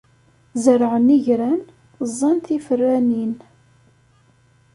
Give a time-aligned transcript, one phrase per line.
[0.63, 1.61] Zerɛen igran,
[2.13, 3.33] ẓẓan tiferranin.